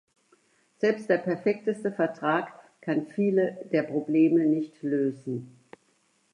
Selbst 0.79 1.09
der 1.11 1.19
perfekteste 1.19 1.91
Vertrag 1.91 2.51
kann 2.81 3.05
viele 3.05 3.63
der 3.71 3.83
Probleme 3.83 4.45
nicht 4.47 4.81
lösen. 4.81 5.55